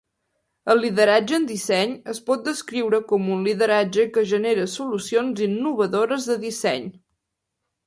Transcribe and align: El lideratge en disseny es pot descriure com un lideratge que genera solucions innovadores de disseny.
El 0.73 0.79
lideratge 0.85 1.35
en 1.39 1.43
disseny 1.51 1.93
es 2.13 2.21
pot 2.29 2.47
descriure 2.47 3.01
com 3.13 3.29
un 3.37 3.45
lideratge 3.49 4.07
que 4.17 4.25
genera 4.33 4.65
solucions 4.79 5.45
innovadores 5.51 6.29
de 6.33 6.41
disseny. 6.49 6.91